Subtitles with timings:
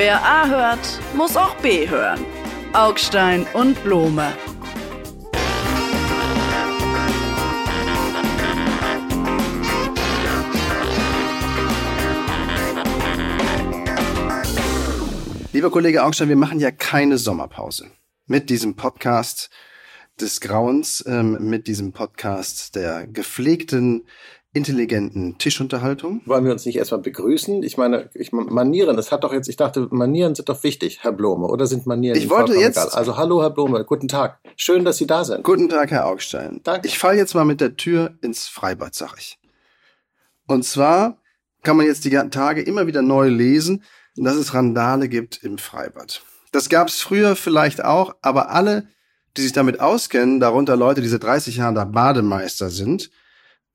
[0.00, 2.24] Wer A hört, muss auch B hören.
[2.72, 4.32] Augstein und Blome.
[15.52, 17.90] Lieber Kollege Augstein, wir machen ja keine Sommerpause.
[18.28, 19.50] Mit diesem Podcast
[20.20, 24.06] des Grauens, ähm, mit diesem Podcast der gepflegten,
[24.54, 26.22] intelligenten Tischunterhaltung.
[26.24, 27.62] Wollen wir uns nicht erstmal begrüßen?
[27.62, 31.12] Ich meine, ich, Manieren, das hat doch jetzt, ich dachte, Manieren sind doch wichtig, Herr
[31.12, 32.78] Blome, oder sind Manieren Ich wollte jetzt.
[32.78, 32.88] Egal?
[32.90, 34.40] Also hallo, Herr Blome, guten Tag.
[34.56, 35.44] Schön, dass Sie da sind.
[35.44, 36.60] Guten Tag, Herr Augstein.
[36.64, 36.88] Danke.
[36.88, 39.38] Ich falle jetzt mal mit der Tür ins Freibad, sag ich.
[40.46, 41.18] Und zwar
[41.62, 43.84] kann man jetzt die Tage immer wieder neu lesen,
[44.16, 46.22] dass es Randale gibt im Freibad.
[46.52, 48.88] Das gab es früher vielleicht auch, aber alle,
[49.36, 53.10] die sich damit auskennen, darunter Leute, die seit 30 Jahren da Bademeister sind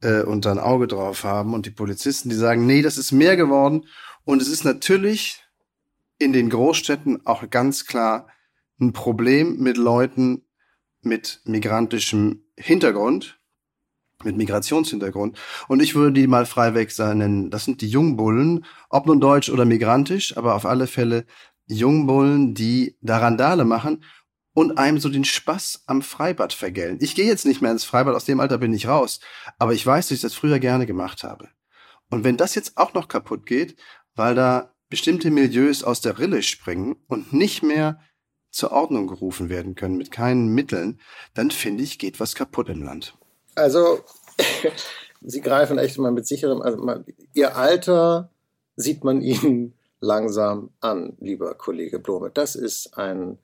[0.04, 3.12] äh, und da ein Auge drauf haben und die Polizisten, die sagen, nee, das ist
[3.12, 3.86] mehr geworden.
[4.26, 5.44] Und es ist natürlich
[6.20, 8.28] in den Großstädten auch ganz klar
[8.80, 10.44] ein Problem mit Leuten
[11.02, 13.40] mit migrantischem Hintergrund,
[14.24, 15.38] mit Migrationshintergrund.
[15.68, 17.50] Und ich würde die mal frei weg sein nennen.
[17.50, 21.26] Das sind die Jungbullen, ob nun deutsch oder migrantisch, aber auf alle Fälle
[21.68, 24.04] Jungbullen, die da Randale machen
[24.54, 26.98] und einem so den Spaß am Freibad vergällen.
[27.02, 29.20] Ich gehe jetzt nicht mehr ins Freibad, aus dem Alter bin ich raus,
[29.58, 31.50] aber ich weiß, dass ich das früher gerne gemacht habe.
[32.10, 33.76] Und wenn das jetzt auch noch kaputt geht,
[34.16, 38.00] weil da bestimmte Milieus aus der Rille springen und nicht mehr
[38.52, 41.00] zur Ordnung gerufen werden können mit keinen Mitteln,
[41.34, 43.18] dann finde ich, geht was kaputt im Land.
[43.56, 44.02] Also,
[45.22, 48.30] Sie greifen echt mal mit sicherem, also mal, Ihr Alter
[48.76, 52.30] sieht man Ihnen langsam an, lieber Kollege Blome.
[52.32, 53.40] Das ist ein,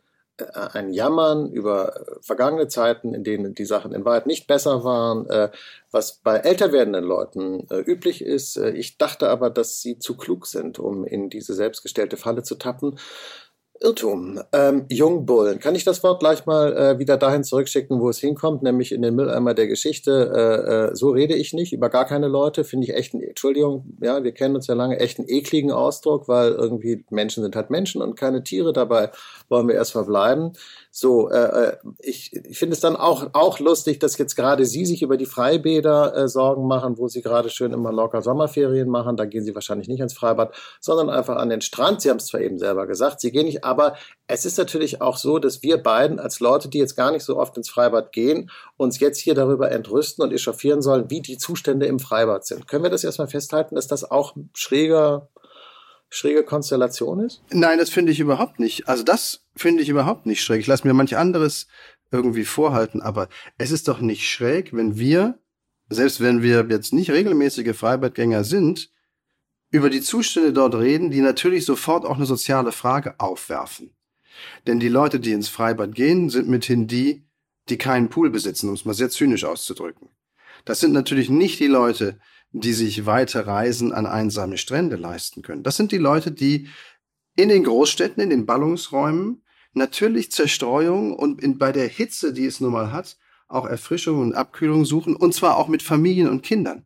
[0.56, 5.50] ein Jammern über vergangene Zeiten, in denen die Sachen in Wahrheit nicht besser waren, äh,
[5.92, 8.58] was bei älter werdenden Leuten äh, üblich ist.
[8.58, 12.56] Äh, ich dachte aber, dass sie zu klug sind, um in diese selbstgestellte Falle zu
[12.56, 13.00] tappen.
[13.82, 14.42] Irrtum.
[14.52, 15.60] Ähm, Jungbullen.
[15.60, 19.02] Kann ich das Wort gleich mal äh, wieder dahin zurückschicken, wo es hinkommt, nämlich in
[19.02, 20.34] den Mülleimer der Geschichte?
[20.36, 22.66] Äh, äh, so rede ich nicht über gar keine Leute.
[22.66, 26.28] Finde ich echt, ein, Entschuldigung, ja, wir kennen uns ja lange, echt einen ekligen Ausdruck,
[26.28, 28.74] weil irgendwie Menschen sind halt Menschen und keine Tiere.
[28.74, 29.12] Dabei
[29.48, 30.54] wollen wir erst verbleiben.
[30.92, 35.04] So, äh, ich, ich finde es dann auch, auch lustig, dass jetzt gerade Sie sich
[35.04, 39.16] über die Freibäder äh, Sorgen machen, wo Sie gerade schön immer locker Sommerferien machen.
[39.16, 42.02] Da gehen Sie wahrscheinlich nicht ins Freibad, sondern einfach an den Strand.
[42.02, 43.96] Sie haben es zwar eben selber gesagt, Sie gehen nicht, aber
[44.26, 47.38] es ist natürlich auch so, dass wir beiden als Leute, die jetzt gar nicht so
[47.38, 51.86] oft ins Freibad gehen, uns jetzt hier darüber entrüsten und echauffieren sollen, wie die Zustände
[51.86, 52.68] im Freibad sind.
[52.68, 55.30] Können wir das erstmal festhalten, dass das auch schräger
[56.10, 57.42] schräge Konstellation ist?
[57.52, 58.88] Nein, das finde ich überhaupt nicht.
[58.88, 60.62] Also das finde ich überhaupt nicht schräg.
[60.62, 61.68] Ich lasse mir manch anderes
[62.12, 65.40] irgendwie vorhalten, aber es ist doch nicht schräg, wenn wir,
[65.90, 68.90] selbst wenn wir jetzt nicht regelmäßige Freibadgänger sind,
[69.72, 73.92] über die Zustände dort reden, die natürlich sofort auch eine soziale Frage aufwerfen.
[74.66, 77.24] Denn die Leute, die ins Freibad gehen, sind mithin die,
[77.68, 80.10] die keinen Pool besitzen, um es mal sehr zynisch auszudrücken.
[80.66, 82.20] Das sind natürlich nicht die Leute,
[82.52, 85.64] die sich weite Reisen an einsame Strände leisten können.
[85.64, 86.68] Das sind die Leute, die
[87.36, 89.44] in den Großstädten, in den Ballungsräumen
[89.74, 93.18] natürlich Zerstreuung und in, bei der Hitze, die es nun mal hat,
[93.48, 96.86] auch Erfrischung und Abkühlung suchen und zwar auch mit Familien und Kindern.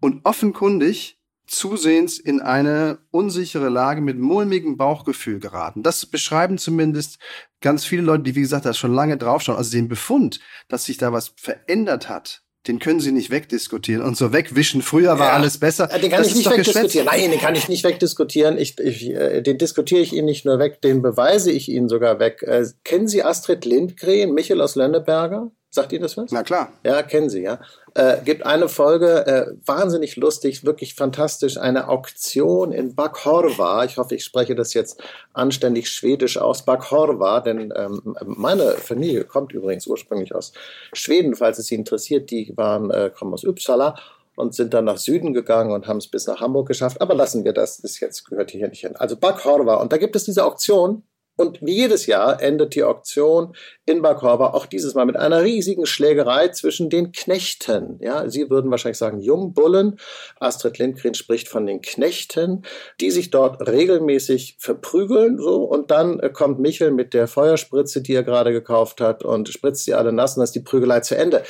[0.00, 5.82] Und offenkundig zusehends in eine unsichere Lage mit mulmigem Bauchgefühl geraten.
[5.82, 7.18] Das beschreiben zumindest
[7.60, 9.56] ganz viele Leute, die wie gesagt da schon lange draufschauen.
[9.56, 14.16] Also den Befund, dass sich da was verändert hat den können Sie nicht wegdiskutieren und
[14.16, 14.82] so wegwischen.
[14.82, 15.86] Früher war ja, alles besser.
[15.86, 17.06] Den kann das ich nicht wegdiskutieren.
[17.06, 18.58] Nein, den kann ich nicht wegdiskutieren.
[18.58, 22.18] Ich, ich, äh, den diskutiere ich Ihnen nicht nur weg, den beweise ich Ihnen sogar
[22.18, 22.42] weg.
[22.42, 25.50] Äh, kennen Sie Astrid Lindgren, Michel aus Lönneberger?
[25.70, 26.32] Sagt Ihnen das was?
[26.32, 26.72] Na klar.
[26.84, 27.60] Ja, kennen Sie, ja.
[27.96, 33.86] Äh, gibt eine Folge, äh, wahnsinnig lustig, wirklich fantastisch, eine Auktion in Bakhorva.
[33.86, 35.02] Ich hoffe, ich spreche das jetzt
[35.32, 36.66] anständig schwedisch aus.
[36.66, 40.52] Bakhorva, denn ähm, meine Familie kommt übrigens ursprünglich aus
[40.92, 42.30] Schweden, falls es Sie interessiert.
[42.30, 43.94] Die waren, äh, kommen aus Uppsala
[44.34, 47.00] und sind dann nach Süden gegangen und haben es bis nach Hamburg geschafft.
[47.00, 48.94] Aber lassen wir das, das jetzt gehört hier nicht hin.
[48.96, 49.76] Also Bakhorva.
[49.76, 51.02] Und da gibt es diese Auktion
[51.36, 53.54] und wie jedes Jahr endet die Auktion
[53.84, 57.98] in Bakorba auch dieses Mal mit einer riesigen Schlägerei zwischen den Knechten.
[58.00, 59.98] Ja, Sie würden wahrscheinlich sagen Jungbullen.
[60.40, 62.62] Astrid Lindgren spricht von den Knechten,
[63.00, 65.38] die sich dort regelmäßig verprügeln.
[65.38, 69.48] So und dann äh, kommt Michel mit der Feuerspritze, die er gerade gekauft hat, und
[69.48, 71.42] spritzt sie alle nass und dann ist die Prügelei zu Ende.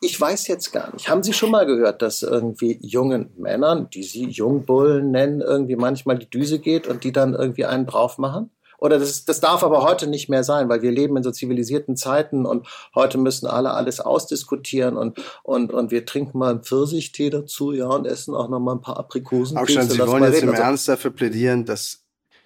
[0.00, 1.08] Ich weiß jetzt gar nicht.
[1.08, 6.18] Haben Sie schon mal gehört, dass irgendwie jungen Männern, die Sie Jungbullen nennen, irgendwie manchmal
[6.18, 8.50] die Düse geht und die dann irgendwie einen drauf machen?
[8.84, 11.96] Oder das, das darf aber heute nicht mehr sein, weil wir leben in so zivilisierten
[11.96, 17.30] Zeiten und heute müssen alle alles ausdiskutieren und, und, und wir trinken mal einen Pfirsichtee
[17.30, 19.56] dazu, ja, und essen auch noch mal ein paar Aprikosen.
[19.56, 20.54] Auch schon, Sie wollen jetzt im so.
[20.54, 22.00] Ernst dafür plädieren, dass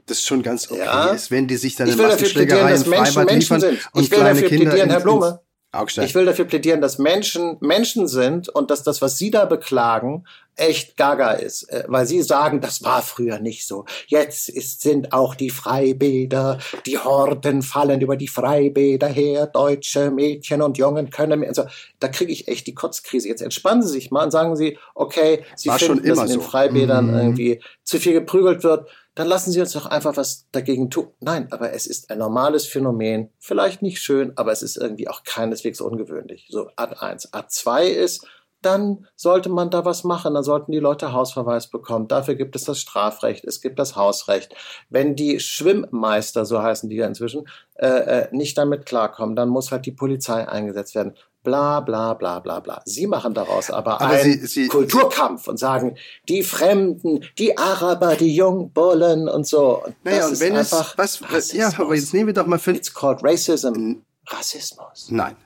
[0.06, 1.06] das schon ganz okay Ja.
[1.08, 3.32] ist, wenn die sich dann Ich in will dafür plädieren, Massenschlägerei dass im Menschen Freibad
[3.32, 3.88] Menschen liefern sind.
[3.94, 5.40] und Ich will kleine dafür Kinder plädieren, Herr Blome.
[5.70, 6.06] Augstein.
[6.06, 10.24] Ich will dafür plädieren, dass Menschen Menschen sind und dass das, was Sie da beklagen,
[10.56, 11.64] echt gaga ist.
[11.64, 13.84] Äh, Weil Sie sagen, das war früher nicht so.
[14.06, 20.62] Jetzt ist, sind auch die Freibäder, die Horden fallen über die Freibäder her, deutsche Mädchen
[20.62, 21.50] und Jungen können mehr.
[21.50, 21.64] Also,
[22.00, 23.28] da kriege ich echt die Kotzkrise.
[23.28, 26.40] Jetzt entspannen Sie sich mal und sagen Sie, okay, Sie War finden, dass in den
[26.40, 26.40] so.
[26.40, 27.18] Freibädern Mhm.
[27.18, 28.88] irgendwie zu viel geprügelt wird
[29.18, 31.08] dann lassen Sie uns doch einfach was dagegen tun.
[31.18, 33.30] Nein, aber es ist ein normales Phänomen.
[33.40, 36.46] Vielleicht nicht schön, aber es ist irgendwie auch keineswegs ungewöhnlich.
[36.50, 37.32] So Ad 1.
[37.32, 38.24] Ad 2 ist,
[38.62, 40.34] dann sollte man da was machen.
[40.34, 42.06] Dann sollten die Leute Hausverweis bekommen.
[42.06, 44.54] Dafür gibt es das Strafrecht, es gibt das Hausrecht.
[44.88, 49.72] Wenn die Schwimmmeister, so heißen die ja inzwischen, äh, äh, nicht damit klarkommen, dann muss
[49.72, 51.16] halt die Polizei eingesetzt werden.
[51.48, 52.82] Bla bla bla bla bla.
[52.84, 55.96] Sie machen daraus aber, Aber einen Sie- Sie- Kulturkampf und sagen,
[56.28, 59.82] die Fremden, die Araber, die Jungbullen und so.
[59.82, 62.34] Und Naja, das und ist wenn es, einfach was, was, ja, aber jetzt nehmen wir
[62.34, 63.94] doch mal für, It's called racism.
[64.26, 65.08] Rassismus.
[65.10, 65.36] Nein.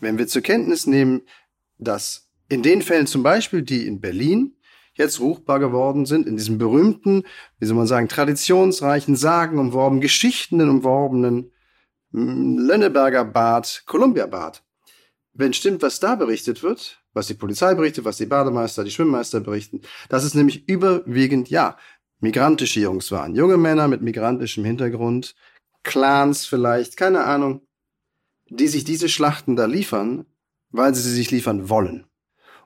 [0.00, 1.20] Wenn wir zur Kenntnis nehmen,
[1.78, 4.56] dass in den Fällen zum Beispiel, die in Berlin
[4.94, 7.24] jetzt ruchbar geworden sind, in diesem berühmten,
[7.58, 11.50] wie soll man sagen, traditionsreichen, sagenumworben, geschichtenen umworbenen
[12.12, 14.62] mm, Lönneberger Bad, Columbia Bad.
[15.34, 19.40] Wenn stimmt, was da berichtet wird, was die Polizei berichtet, was die Bademeister, die Schwimmmeister
[19.40, 21.78] berichten, dass es nämlich überwiegend, ja,
[22.20, 23.34] migrantische Jungs waren.
[23.34, 25.34] Junge Männer mit migrantischem Hintergrund,
[25.82, 27.66] Clans vielleicht, keine Ahnung,
[28.48, 30.26] die sich diese Schlachten da liefern,
[30.70, 32.06] weil sie sie sich liefern wollen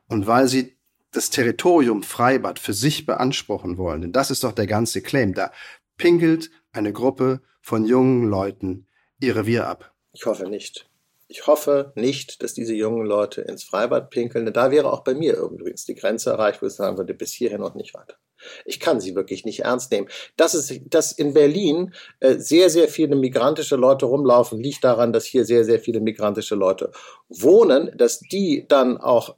[0.08, 0.76] und weil sie
[1.12, 4.02] das Territorium Freibad für sich beanspruchen wollen.
[4.02, 5.34] Denn das ist doch der ganze Claim.
[5.34, 5.52] Da
[5.96, 8.86] pinkelt eine Gruppe von jungen Leuten
[9.18, 9.94] ihr Revier ab.
[10.12, 10.88] Ich hoffe nicht.
[11.28, 14.44] Ich hoffe nicht, dass diese jungen Leute ins Freibad pinkeln.
[14.44, 17.32] Denn Da wäre auch bei mir übrigens die Grenze erreicht, wo ich sagen würde, bis
[17.32, 18.16] hierhin und nicht weiter.
[18.64, 20.08] Ich kann sie wirklich nicht ernst nehmen.
[20.36, 25.24] Dass es, dass in Berlin äh, sehr, sehr viele migrantische Leute rumlaufen, liegt daran, dass
[25.24, 26.90] hier sehr, sehr viele migrantische Leute
[27.28, 29.36] wohnen, dass die dann auch,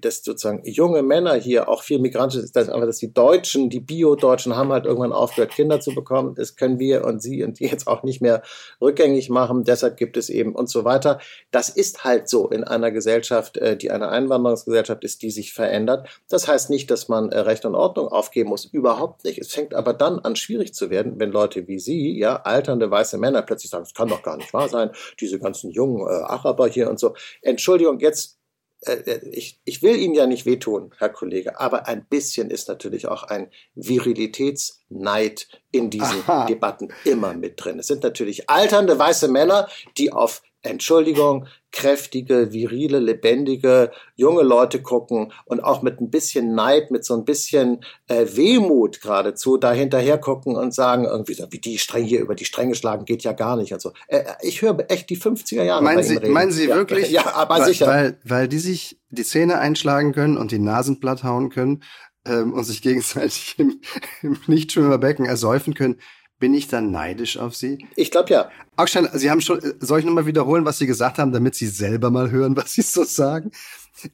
[0.00, 4.56] dass sozusagen junge Männer hier auch viel migrantisch ist, dass dass die Deutschen, die Bio-Deutschen
[4.56, 6.34] haben halt irgendwann aufgehört, Kinder zu bekommen.
[6.34, 8.42] Das können wir und sie und die jetzt auch nicht mehr
[8.80, 9.64] rückgängig machen.
[9.64, 11.20] Deshalb gibt es eben und so weiter.
[11.50, 16.08] Das ist halt so in einer Gesellschaft, äh, die eine Einwanderungsgesellschaft ist, die sich verändert.
[16.28, 18.64] Das heißt nicht, dass man äh, Recht und Ordnung aufgeben muss.
[18.64, 19.38] Überhaupt nicht.
[19.38, 23.18] Es fängt aber dann an, schwierig zu werden, wenn Leute wie Sie, ja, alternde weiße
[23.18, 24.90] Männer plötzlich sagen, es kann doch gar nicht wahr sein,
[25.20, 27.14] diese ganzen jungen äh, Araber hier und so.
[27.42, 28.38] Entschuldigung, jetzt
[28.86, 33.08] äh, ich, ich will Ihnen ja nicht wehtun, Herr Kollege, aber ein bisschen ist natürlich
[33.08, 36.46] auch ein Virilitätsneid in diesen Aha.
[36.46, 37.78] Debatten immer mit drin.
[37.78, 39.68] Es sind natürlich alternde weiße Männer,
[39.98, 46.90] die auf Entschuldigung, kräftige, virile, lebendige, junge Leute gucken und auch mit ein bisschen Neid,
[46.90, 51.58] mit so ein bisschen äh, Wehmut geradezu da hinterher gucken und sagen irgendwie so, wie
[51.58, 53.92] die streng hier über die Stränge schlagen, geht ja gar nicht und so.
[54.08, 57.10] Äh, ich höre echt die 50er Jahre Meinen Sie, meinen Sie ja, wirklich?
[57.10, 57.86] Ja, aber weil, sicher.
[57.86, 61.82] Weil, weil die sich die Zähne einschlagen können und die Nasen platt hauen können
[62.24, 63.80] ähm, und sich gegenseitig im,
[64.22, 65.96] im Nichtschwimmerbecken ersäufen können.
[66.40, 67.86] Bin ich dann neidisch auf Sie?
[67.96, 68.50] ich glaube ja.
[68.76, 71.66] Augstein, Sie haben schon, äh, soll ich nochmal wiederholen, was Sie gesagt haben, damit Sie
[71.68, 73.50] selber mal hören, was Sie so sagen?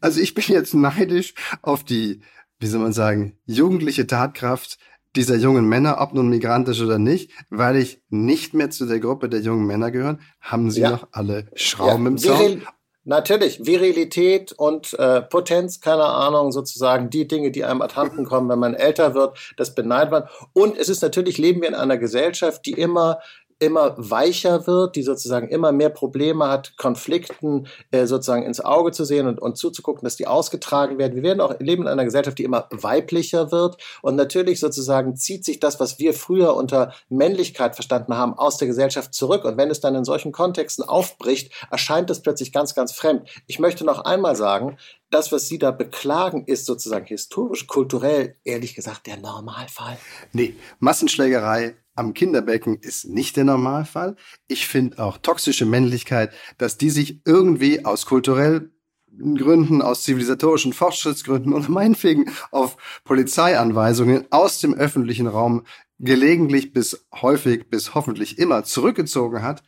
[0.01, 2.21] Also ich bin jetzt neidisch auf die,
[2.59, 4.79] wie soll man sagen, jugendliche Tatkraft
[5.17, 9.29] dieser jungen Männer, ob nun migrantisch oder nicht, weil ich nicht mehr zu der Gruppe
[9.29, 10.21] der jungen Männer gehören.
[10.41, 10.91] Haben Sie Ja.
[10.91, 12.63] noch alle Schrauben Ja, im Zaun?
[13.05, 18.59] Natürlich, Virilität und äh, Potenz, keine Ahnung, sozusagen die Dinge, die einem abhanden kommen, wenn
[18.59, 20.29] man älter wird, das beneidet man.
[20.53, 23.21] Und es ist natürlich, leben wir in einer Gesellschaft, die immer
[23.61, 29.05] immer weicher wird, die sozusagen immer mehr Probleme hat, Konflikten äh, sozusagen ins Auge zu
[29.05, 31.15] sehen und, und zuzugucken, dass die ausgetragen werden.
[31.15, 35.45] Wir werden auch leben in einer Gesellschaft, die immer weiblicher wird und natürlich sozusagen zieht
[35.45, 39.45] sich das, was wir früher unter Männlichkeit verstanden haben, aus der Gesellschaft zurück.
[39.45, 43.29] Und wenn es dann in solchen Kontexten aufbricht, erscheint es plötzlich ganz, ganz fremd.
[43.47, 44.79] Ich möchte noch einmal sagen,
[45.11, 49.99] das, was Sie da beklagen, ist sozusagen historisch, kulturell, ehrlich gesagt, der Normalfall.
[50.33, 54.17] Nee, Massenschlägerei am Kinderbecken ist nicht der Normalfall.
[54.47, 58.71] Ich finde auch toxische Männlichkeit, dass die sich irgendwie aus kulturell
[59.19, 65.65] Gründen, aus zivilisatorischen Fortschrittsgründen oder meinetwegen auf Polizeianweisungen aus dem öffentlichen Raum
[65.99, 69.63] gelegentlich bis häufig bis hoffentlich immer zurückgezogen hat,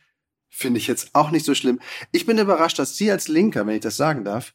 [0.49, 1.79] finde ich jetzt auch nicht so schlimm.
[2.11, 4.53] Ich bin überrascht, dass Sie als Linker, wenn ich das sagen darf,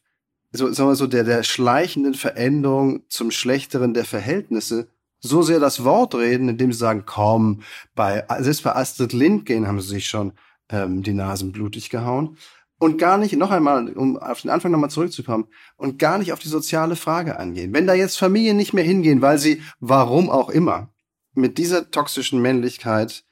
[0.51, 4.89] so, sagen wir so, der, der schleichenden Veränderung zum Schlechteren der Verhältnisse
[5.19, 7.61] so sehr das Wort reden, indem sie sagen, komm,
[7.93, 10.33] bei, selbst bei Astrid Lindgren haben sie sich schon
[10.69, 12.37] ähm, die Nasen blutig gehauen.
[12.79, 16.39] Und gar nicht, noch einmal, um auf den Anfang nochmal zurückzukommen, und gar nicht auf
[16.39, 17.73] die soziale Frage angehen.
[17.73, 20.89] Wenn da jetzt Familien nicht mehr hingehen, weil sie, warum auch immer,
[21.33, 23.25] mit dieser toxischen Männlichkeit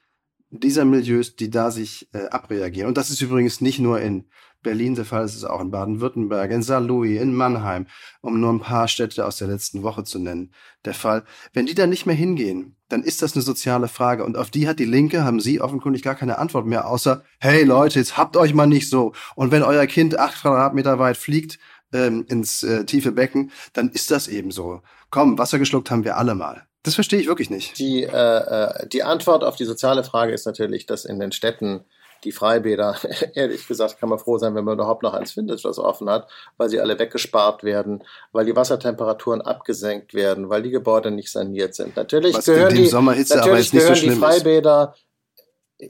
[0.50, 2.88] dieser Milieus, die da sich äh, abreagieren.
[2.88, 4.24] Und das ist übrigens nicht nur in
[4.68, 7.86] Berlin der Fall, es ist auch in Baden-Württemberg, in Saarlouis, in Mannheim,
[8.20, 10.52] um nur ein paar Städte aus der letzten Woche zu nennen,
[10.84, 11.24] der Fall.
[11.54, 14.24] Wenn die da nicht mehr hingehen, dann ist das eine soziale Frage.
[14.24, 17.64] Und auf die hat die Linke, haben sie offenkundig gar keine Antwort mehr, außer, hey
[17.64, 19.14] Leute, jetzt habt euch mal nicht so.
[19.36, 21.58] Und wenn euer Kind acht Quadratmeter weit fliegt
[21.94, 24.82] ähm, ins äh, tiefe Becken, dann ist das eben so.
[25.08, 26.66] Komm, Wasser geschluckt haben wir alle mal.
[26.82, 27.78] Das verstehe ich wirklich nicht.
[27.78, 31.86] Die, äh, äh, die Antwort auf die soziale Frage ist natürlich, dass in den Städten
[32.24, 32.96] die Freibäder,
[33.34, 36.28] ehrlich gesagt, kann man froh sein, wenn man überhaupt noch eins findet, das offen hat,
[36.56, 41.74] weil sie alle weggespart werden, weil die Wassertemperaturen abgesenkt werden, weil die Gebäude nicht saniert
[41.74, 41.96] sind.
[41.96, 44.94] Natürlich Was gehören die, natürlich gehören so die Freibäder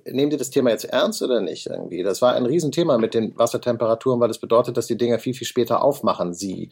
[0.04, 2.02] Nehmen Sie das Thema jetzt ernst oder nicht irgendwie?
[2.02, 5.46] Das war ein Riesenthema mit den Wassertemperaturen, weil das bedeutet, dass die Dinger viel, viel
[5.46, 6.34] später aufmachen.
[6.34, 6.70] Sie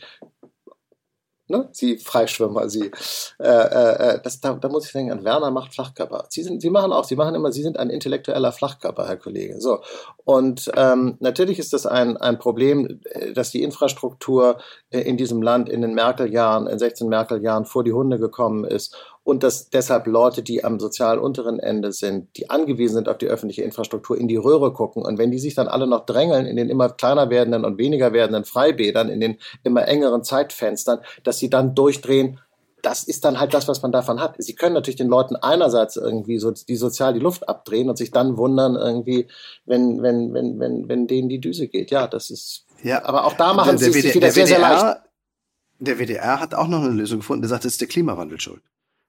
[1.48, 1.68] ne?
[1.72, 2.90] Sie Freischwimmer, Sie,
[3.38, 6.26] äh, äh, äh, das, da, da muss ich denken, an Werner macht Flachkörper.
[6.28, 9.60] Sie sind, Sie machen auch, Sie machen immer, Sie sind ein intellektueller Flachkörper, Herr Kollege.
[9.60, 9.80] So.
[10.24, 14.58] Und ähm, natürlich ist das ein, ein Problem, äh, dass die Infrastruktur
[14.90, 18.96] äh, in diesem Land in den Merkel-Jahren, in 16 Merkel-Jahren vor die Hunde gekommen ist
[19.26, 23.26] und dass deshalb Leute, die am sozial unteren Ende sind, die angewiesen sind auf die
[23.26, 25.02] öffentliche Infrastruktur, in die Röhre gucken.
[25.02, 28.12] Und wenn die sich dann alle noch drängeln in den immer kleiner werdenden und weniger
[28.12, 32.38] werdenden Freibädern, in den immer engeren Zeitfenstern, dass sie dann durchdrehen,
[32.82, 34.36] das ist dann halt das, was man davon hat.
[34.38, 38.12] Sie können natürlich den Leuten einerseits irgendwie so die sozial die Luft abdrehen und sich
[38.12, 39.26] dann wundern irgendwie,
[39.64, 41.90] wenn wenn wenn wenn wenn denen die Düse geht.
[41.90, 42.64] Ja, das ist.
[42.84, 44.98] Ja, aber auch da machen sie sich wieder sehr sehr leicht.
[45.80, 47.42] Der WDR hat auch noch eine Lösung gefunden.
[47.42, 48.62] Der sagt, es ist der Klimawandel schuld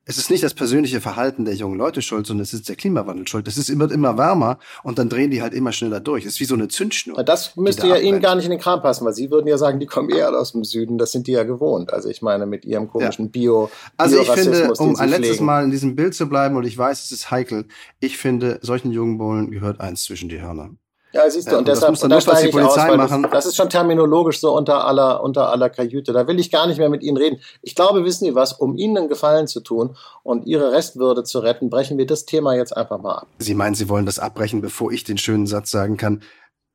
[0.07, 3.27] es ist nicht das persönliche Verhalten der jungen Leute schuld, sondern es ist der Klimawandel
[3.27, 3.47] schuld.
[3.47, 6.25] Es ist immer, immer wärmer und dann drehen die halt immer schneller durch.
[6.25, 7.21] Es ist wie so eine Zündschnur.
[7.23, 8.07] Das müsste ja abbrennt.
[8.07, 10.29] Ihnen gar nicht in den Kram passen, weil Sie würden ja sagen, die kommen eher
[10.29, 10.97] aus dem Süden.
[10.97, 11.91] Das sind die ja gewohnt.
[11.91, 13.31] Also ich meine, mit Ihrem komischen ja.
[13.31, 13.69] Bio.
[13.97, 15.45] Also ich finde, um ein letztes pflegen.
[15.45, 17.65] Mal in diesem Bild zu bleiben, und ich weiß, es ist heikel,
[17.99, 20.71] ich finde, solchen jungen Bullen gehört eins zwischen die Hörner.
[21.13, 23.23] Ja, siehst du, ja, und, deshalb das, und da steige ich aus, machen.
[23.23, 26.11] Das, das, ist schon terminologisch so unter aller, unter aller Kajüte.
[26.11, 27.39] Da will ich gar nicht mehr mit Ihnen reden.
[27.61, 31.39] Ich glaube, wissen Sie was, um Ihnen einen Gefallen zu tun und Ihre Restwürde zu
[31.39, 33.27] retten, brechen wir das Thema jetzt einfach mal ab.
[33.39, 36.21] Sie meinen, Sie wollen das abbrechen, bevor ich den schönen Satz sagen kann,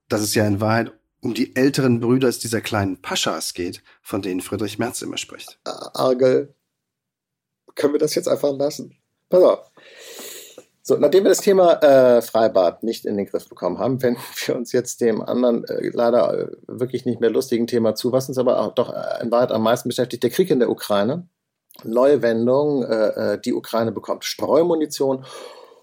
[0.09, 4.41] dass es ja in Wahrheit um die älteren Brüder dieser kleinen Paschas geht, von denen
[4.41, 5.59] Friedrich Merz immer spricht.
[5.65, 6.55] Argel,
[7.75, 8.97] können wir das jetzt einfach lassen?
[9.29, 9.71] Pass auf.
[10.85, 14.57] So, nachdem wir das Thema äh, Freibad nicht in den Griff bekommen haben, wenden wir
[14.57, 18.39] uns jetzt dem anderen, äh, leider äh, wirklich nicht mehr lustigen Thema zu, was uns
[18.39, 21.29] aber auch doch äh, in Wahrheit am meisten beschäftigt, der Krieg in der Ukraine.
[21.85, 25.25] Neue Wendung, äh, äh, die Ukraine bekommt Streumunition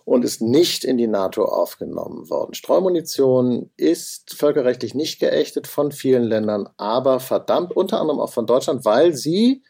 [0.04, 2.54] und ist nicht in die NATO aufgenommen worden.
[2.54, 8.84] Streumunition ist völkerrechtlich nicht geächtet von vielen Ländern, aber verdammt, unter anderem auch von Deutschland,
[8.86, 9.64] weil sie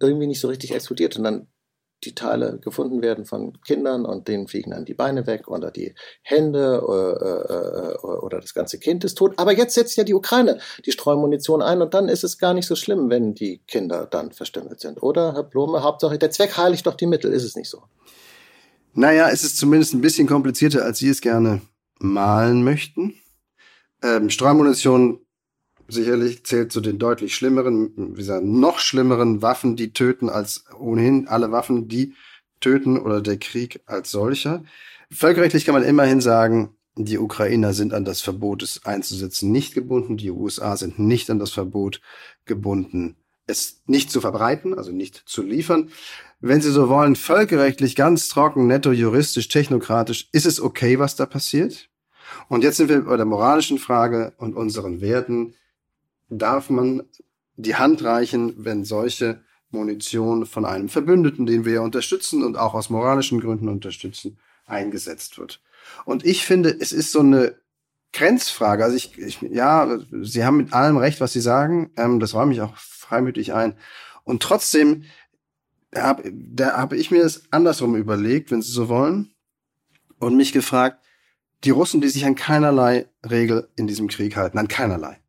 [0.00, 1.16] irgendwie nicht so richtig explodiert.
[1.16, 1.48] Und dann
[2.04, 5.94] die Teile gefunden werden von Kindern und denen fliegen dann die Beine weg oder die
[6.22, 9.34] Hände äh, äh, oder das ganze Kind ist tot.
[9.36, 12.66] Aber jetzt setzt ja die Ukraine die Streumunition ein und dann ist es gar nicht
[12.66, 15.02] so schlimm, wenn die Kinder dann verstümmelt sind.
[15.02, 17.82] Oder, Herr Blome, Hauptsache, der Zweck heiligt doch die Mittel, ist es nicht so?
[18.94, 21.60] Naja, es ist zumindest ein bisschen komplizierter, als Sie es gerne
[21.98, 23.14] malen möchten.
[24.02, 25.20] Ähm, Streumunition
[25.88, 31.26] sicherlich zählt zu den deutlich schlimmeren, wie gesagt, noch schlimmeren Waffen, die töten als ohnehin
[31.28, 32.14] alle Waffen, die
[32.60, 34.62] töten oder der Krieg als solcher.
[35.10, 40.16] Völkerrechtlich kann man immerhin sagen, die Ukrainer sind an das Verbot, es einzusetzen, nicht gebunden.
[40.16, 42.00] Die USA sind nicht an das Verbot
[42.44, 43.16] gebunden,
[43.46, 45.90] es nicht zu verbreiten, also nicht zu liefern.
[46.40, 51.24] Wenn Sie so wollen, völkerrechtlich ganz trocken, netto juristisch, technokratisch, ist es okay, was da
[51.24, 51.88] passiert?
[52.48, 55.54] Und jetzt sind wir bei der moralischen Frage und unseren Werten
[56.28, 57.02] darf man
[57.56, 62.74] die Hand reichen, wenn solche Munition von einem Verbündeten, den wir ja unterstützen und auch
[62.74, 65.60] aus moralischen Gründen unterstützen, eingesetzt wird.
[66.04, 67.56] Und ich finde, es ist so eine
[68.12, 68.84] Grenzfrage.
[68.84, 71.90] Also ich, ich ja, Sie haben mit allem recht, was Sie sagen.
[71.96, 73.74] Ähm, das räume ich auch freimütig ein.
[74.24, 75.04] Und trotzdem
[75.94, 79.32] habe da habe ich mir das andersrum überlegt, wenn Sie so wollen,
[80.18, 81.04] und mich gefragt,
[81.64, 85.20] die Russen, die sich an keinerlei Regel in diesem Krieg halten, an keinerlei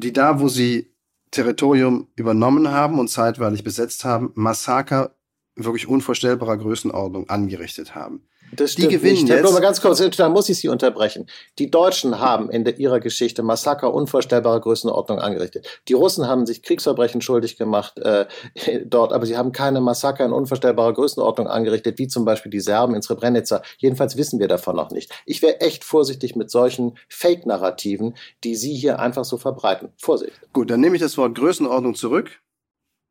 [0.00, 0.92] die da, wo sie
[1.30, 5.14] Territorium übernommen haben und zeitweilig besetzt haben, Massaker
[5.56, 8.26] wirklich unvorstellbarer Größenordnung angerichtet haben.
[8.52, 9.28] Das stimmt die gewinnen nicht.
[9.28, 9.42] jetzt.
[9.42, 11.26] Nur mal ganz kurz, da muss ich Sie unterbrechen.
[11.58, 15.66] Die Deutschen haben in der, ihrer Geschichte Massaker unvorstellbarer Größenordnung angerichtet.
[15.88, 18.26] Die Russen haben sich Kriegsverbrechen schuldig gemacht äh,
[18.84, 22.94] dort, aber sie haben keine Massaker in unvorstellbarer Größenordnung angerichtet, wie zum Beispiel die Serben
[22.94, 23.62] in Srebrenica.
[23.78, 25.10] Jedenfalls wissen wir davon noch nicht.
[25.26, 29.90] Ich wäre echt vorsichtig mit solchen Fake-Narrativen, die Sie hier einfach so verbreiten.
[29.96, 30.32] Vorsicht.
[30.52, 32.40] Gut, dann nehme ich das Wort Größenordnung zurück.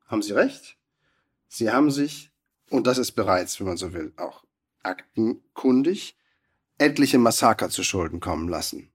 [0.08, 0.78] Haben Sie recht?
[1.48, 2.32] Sie haben sich
[2.70, 4.44] und das ist bereits, wenn man so will, auch
[4.84, 6.16] aktenkundig,
[6.78, 8.92] etliche Massaker zu Schulden kommen lassen.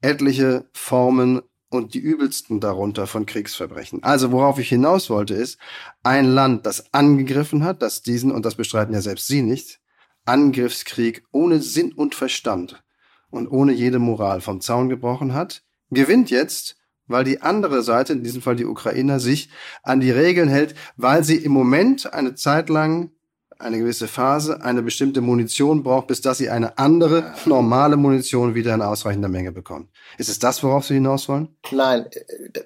[0.00, 4.02] Etliche Formen und die übelsten darunter von Kriegsverbrechen.
[4.02, 5.58] Also worauf ich hinaus wollte ist,
[6.02, 9.80] ein Land, das angegriffen hat, das diesen, und das bestreiten ja selbst Sie nicht,
[10.24, 12.82] Angriffskrieg ohne Sinn und Verstand
[13.30, 18.22] und ohne jede Moral vom Zaun gebrochen hat, gewinnt jetzt, weil die andere Seite, in
[18.22, 19.50] diesem Fall die Ukrainer, sich
[19.82, 23.10] an die Regeln hält, weil sie im Moment eine Zeit lang
[23.58, 28.74] eine gewisse Phase eine bestimmte Munition braucht, bis dass sie eine andere, normale Munition wieder
[28.74, 29.88] in ausreichender Menge bekommt.
[30.18, 31.48] Ist es das, worauf Sie hinaus wollen?
[31.70, 32.06] Nein,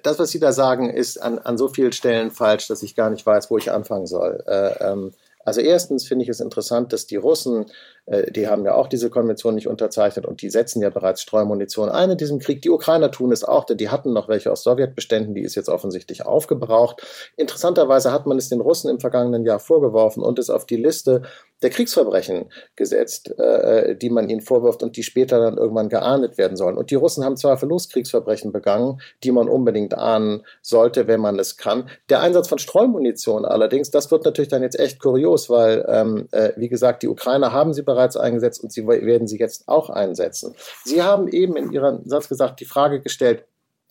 [0.03, 3.09] das, was Sie da sagen, ist an, an so vielen Stellen falsch, dass ich gar
[3.09, 4.43] nicht weiß, wo ich anfangen soll.
[4.47, 5.13] Äh, ähm,
[5.49, 7.65] also erstens finde ich es interessant, dass die Russen
[8.09, 11.89] äh, die haben ja auch diese Konvention nicht unterzeichnet und die setzen ja bereits Streumunition
[11.89, 12.61] ein in diesem Krieg.
[12.61, 15.69] Die Ukrainer tun es auch, denn die hatten noch welche aus Sowjetbeständen, die ist jetzt
[15.69, 17.01] offensichtlich aufgebraucht.
[17.37, 21.21] Interessanterweise hat man es den Russen im vergangenen Jahr vorgeworfen und es auf die Liste
[21.61, 26.57] der Kriegsverbrechen gesetzt, äh, die man ihnen vorwirft und die später dann irgendwann geahndet werden
[26.57, 26.77] sollen.
[26.77, 31.57] Und die Russen haben zweifellos Kriegsverbrechen begangen, die man unbedingt ahnen sollte, wenn man es
[31.57, 31.89] kann.
[32.09, 36.51] Der Einsatz von Streumunition allerdings, das wird natürlich dann jetzt echt kurios, weil, ähm, äh,
[36.55, 40.55] wie gesagt, die Ukrainer haben sie bereits eingesetzt und sie werden sie jetzt auch einsetzen.
[40.85, 43.43] Sie haben eben in Ihrem Satz gesagt, die Frage gestellt,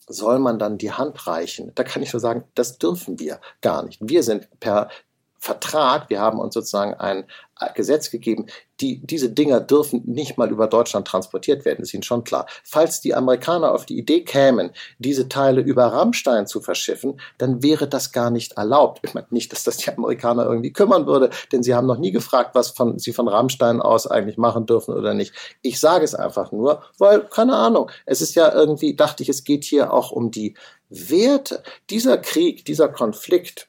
[0.08, 1.72] soll man dann die Hand reichen?
[1.75, 4.00] Da kann ich nur sagen, das dürfen wir gar nicht.
[4.02, 4.88] Wir sind per
[5.38, 7.25] Vertrag, wir haben uns sozusagen ein
[7.75, 8.47] Gesetz gegeben,
[8.80, 12.47] die, diese Dinger dürfen nicht mal über Deutschland transportiert werden, ist Ihnen schon klar.
[12.62, 17.88] Falls die Amerikaner auf die Idee kämen, diese Teile über Rammstein zu verschiffen, dann wäre
[17.88, 19.00] das gar nicht erlaubt.
[19.02, 22.12] Ich meine nicht, dass das die Amerikaner irgendwie kümmern würde, denn sie haben noch nie
[22.12, 25.33] gefragt, was von, sie von Rammstein aus eigentlich machen dürfen oder nicht.
[25.62, 29.42] Ich sage es einfach nur, weil, keine Ahnung, es ist ja irgendwie, dachte ich, es
[29.42, 30.54] geht hier auch um die
[30.88, 31.62] Werte.
[31.90, 33.68] Dieser Krieg, dieser Konflikt,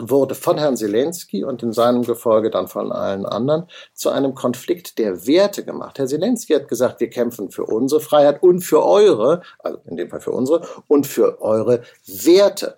[0.00, 4.98] wurde von Herrn Zelensky und in seinem Gefolge dann von allen anderen zu einem Konflikt
[4.98, 5.98] der Werte gemacht.
[5.98, 10.10] Herr Zelensky hat gesagt, wir kämpfen für unsere Freiheit und für eure, also in dem
[10.10, 12.76] Fall für unsere, und für eure Werte.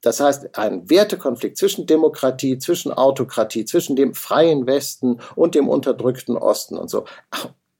[0.00, 6.36] Das heißt, ein Wertekonflikt zwischen Demokratie, zwischen Autokratie, zwischen dem freien Westen und dem unterdrückten
[6.36, 7.04] Osten und so.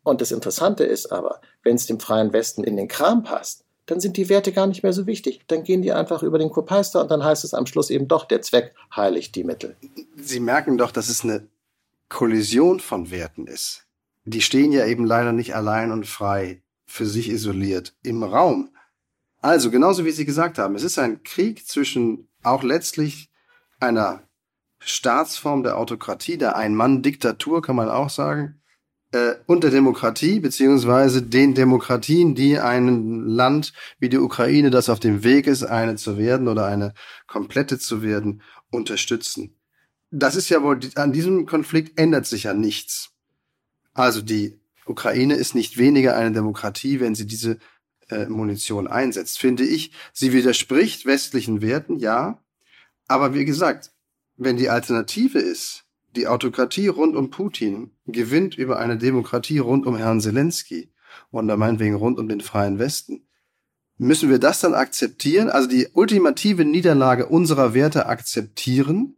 [0.05, 4.01] Und das Interessante ist aber, wenn es dem freien Westen in den Kram passt, dann
[4.01, 5.41] sind die Werte gar nicht mehr so wichtig.
[5.49, 8.25] Dann gehen die einfach über den Kopeister und dann heißt es am Schluss eben doch,
[8.25, 9.77] der Zweck heiligt die Mittel.
[10.17, 11.49] Sie merken doch, dass es eine
[12.09, 13.87] Kollision von Werten ist.
[14.25, 18.71] Die stehen ja eben leider nicht allein und frei, für sich isoliert im Raum.
[19.41, 23.31] Also, genauso wie Sie gesagt haben, es ist ein Krieg zwischen auch letztlich
[23.81, 24.29] einer
[24.79, 28.62] Staatsform der Autokratie, der Ein-Mann-Diktatur, kann man auch sagen,
[29.13, 35.01] äh, und der Demokratie, beziehungsweise den Demokratien, die ein Land wie die Ukraine, das auf
[35.01, 36.95] dem Weg ist, eine zu werden oder eine
[37.27, 39.55] komplette zu werden, unterstützen.
[40.11, 43.11] Das ist ja wohl, an diesem Konflikt ändert sich ja nichts.
[43.95, 47.59] Also die Ukraine ist nicht weniger eine Demokratie, wenn sie diese
[48.09, 49.93] äh, Munition einsetzt, finde ich.
[50.13, 52.43] Sie widerspricht westlichen Werten, ja.
[53.09, 53.93] Aber wie gesagt,
[54.37, 55.85] wenn die Alternative ist,
[56.17, 60.93] die Autokratie rund um Putin gewinnt über eine Demokratie rund um Herrn Zelensky
[61.31, 63.27] und da meinetwegen rund um den freien Westen.
[63.99, 65.49] Müssen wir das dann akzeptieren?
[65.49, 69.17] Also die ultimative Niederlage unserer Werte akzeptieren,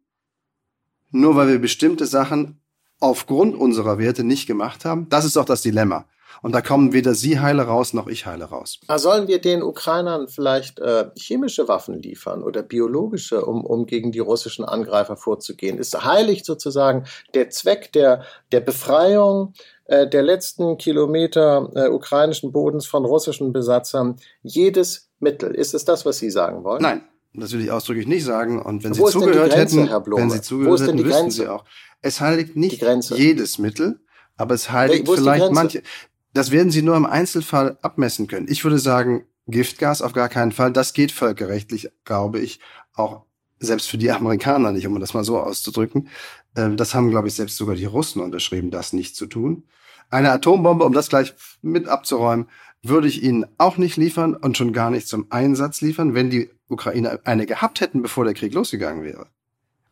[1.10, 2.60] nur weil wir bestimmte Sachen
[3.00, 5.08] aufgrund unserer Werte nicht gemacht haben?
[5.08, 6.06] Das ist doch das Dilemma.
[6.42, 8.80] Und da kommen weder Sie heile raus, noch ich heile raus.
[8.96, 14.18] Sollen wir den Ukrainern vielleicht äh, chemische Waffen liefern oder biologische, um, um gegen die
[14.18, 15.78] russischen Angreifer vorzugehen?
[15.78, 19.54] Ist heilig sozusagen der Zweck der, der Befreiung
[19.86, 25.54] äh, der letzten Kilometer äh, ukrainischen Bodens von russischen Besatzern jedes Mittel?
[25.54, 26.82] Ist es das, was Sie sagen wollen?
[26.82, 27.02] Nein.
[27.36, 28.62] Das will ich ausdrücklich nicht sagen.
[28.62, 31.64] Und wenn Wo Sie zugehört Grenze, hätten, wenn Sie zugehört hätten, wüssten Sie auch.
[32.00, 33.98] Es heiligt nicht jedes Mittel,
[34.36, 35.82] aber es heiligt vielleicht manche.
[36.34, 38.48] Das werden Sie nur im Einzelfall abmessen können.
[38.48, 40.72] Ich würde sagen, Giftgas auf gar keinen Fall.
[40.72, 42.60] Das geht völkerrechtlich, glaube ich,
[42.94, 43.24] auch
[43.60, 46.08] selbst für die Amerikaner nicht, um das mal so auszudrücken.
[46.56, 49.64] Ähm, das haben, glaube ich, selbst sogar die Russen unterschrieben, das nicht zu tun.
[50.10, 52.48] Eine Atombombe, um das gleich mit abzuräumen,
[52.82, 56.50] würde ich Ihnen auch nicht liefern und schon gar nicht zum Einsatz liefern, wenn die
[56.68, 59.28] Ukraine eine gehabt hätten, bevor der Krieg losgegangen wäre.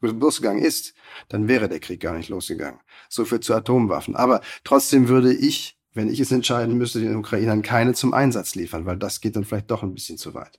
[0.00, 0.94] Losgegangen ist,
[1.28, 2.80] dann wäre der Krieg gar nicht losgegangen.
[3.08, 4.16] So viel zu Atomwaffen.
[4.16, 8.86] Aber trotzdem würde ich wenn ich es entscheiden müsste, den Ukrainern keine zum Einsatz liefern,
[8.86, 10.58] weil das geht dann vielleicht doch ein bisschen zu weit.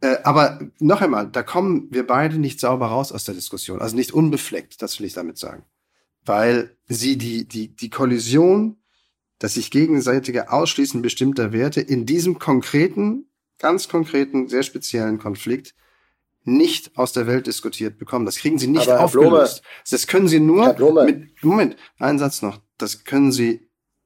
[0.00, 3.96] Äh, aber noch einmal, da kommen wir beide nicht sauber raus aus der Diskussion, also
[3.96, 5.64] nicht unbefleckt, das will ich damit sagen.
[6.24, 8.78] Weil sie die, die, die Kollision,
[9.38, 13.26] das sich gegenseitige Ausschließen bestimmter Werte in diesem konkreten,
[13.58, 15.74] ganz konkreten, sehr speziellen Konflikt
[16.44, 18.26] nicht aus der Welt diskutiert bekommen.
[18.26, 19.62] Das kriegen Sie nicht Aber aufgelöst.
[19.90, 22.60] das können Sie nur mit, Moment, einen Satz noch.
[22.76, 23.63] Das können Sie,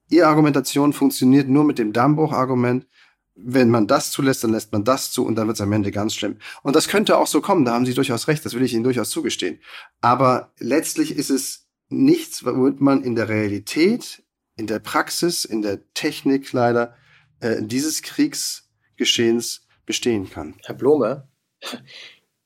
[0.09, 2.87] Ihre Argumentation funktioniert nur mit dem Dammbruch-Argument.
[3.35, 5.93] Wenn man das zulässt, dann lässt man das zu und dann wird es am Ende
[5.93, 6.39] ganz schlimm.
[6.63, 8.85] Und das könnte auch so kommen, da haben Sie durchaus recht, das will ich Ihnen
[8.85, 9.61] durchaus zugestehen.
[10.01, 14.25] Aber letztlich ist es nichts, womit man in der Realität,
[14.57, 16.97] in der Praxis, in der Technik leider
[17.41, 20.57] äh, dieses Kriegsgeschehens bestehen kann.
[20.65, 21.29] Herr Blome,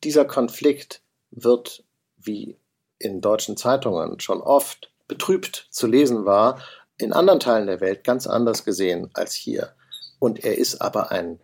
[0.05, 1.85] dieser Konflikt wird,
[2.19, 2.59] wie
[2.99, 6.61] in deutschen Zeitungen schon oft betrübt zu lesen war,
[7.03, 9.73] in anderen Teilen der Welt ganz anders gesehen als hier.
[10.19, 11.39] Und er ist aber ein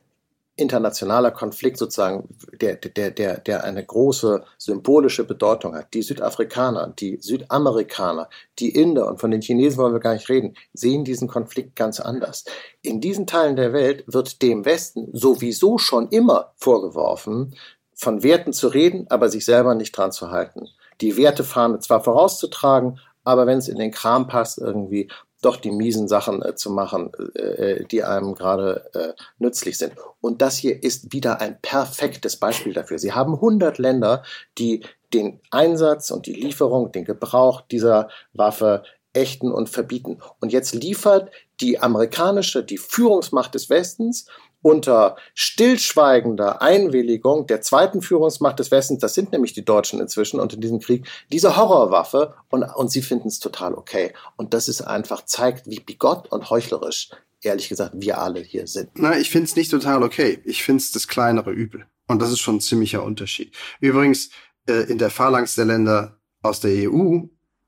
[0.58, 2.28] internationaler Konflikt sozusagen,
[2.60, 5.94] der, der, der, der eine große symbolische Bedeutung hat.
[5.94, 10.56] Die Südafrikaner, die Südamerikaner, die Inder und von den Chinesen wollen wir gar nicht reden,
[10.72, 12.44] sehen diesen Konflikt ganz anders.
[12.82, 17.54] In diesen Teilen der Welt wird dem Westen sowieso schon immer vorgeworfen,
[17.94, 20.68] von Werten zu reden, aber sich selber nicht dran zu halten.
[21.00, 25.08] Die Wertefahne zwar vorauszutragen, aber wenn es in den Kram passt, irgendwie
[25.40, 29.94] doch die miesen Sachen äh, zu machen, äh, äh, die einem gerade äh, nützlich sind.
[30.20, 32.98] Und das hier ist wieder ein perfektes Beispiel dafür.
[32.98, 34.22] Sie haben 100 Länder,
[34.58, 40.18] die den Einsatz und die Lieferung, den Gebrauch dieser Waffe ächten und verbieten.
[40.40, 44.26] Und jetzt liefert die amerikanische, die Führungsmacht des Westens
[44.68, 50.58] unter stillschweigender Einwilligung der zweiten Führungsmacht des Westens, das sind nämlich die Deutschen inzwischen unter
[50.58, 54.12] diesem Krieg, diese Horrorwaffe und, und sie finden es total okay.
[54.36, 57.08] Und das ist einfach, zeigt, wie bigott und heuchlerisch,
[57.40, 58.90] ehrlich gesagt, wir alle hier sind.
[58.94, 60.40] Na, ich finde es nicht total okay.
[60.44, 61.86] Ich finde es das kleinere Übel.
[62.06, 63.54] Und das ist schon ein ziemlicher Unterschied.
[63.80, 64.28] Übrigens,
[64.68, 67.20] äh, in der Phalanx der Länder aus der EU,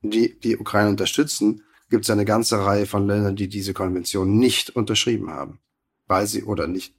[0.03, 4.69] die die Ukraine unterstützen, gibt es eine ganze Reihe von Ländern, die diese Konvention nicht
[4.77, 5.61] unterschrieben haben
[6.11, 6.95] weil sie oder nicht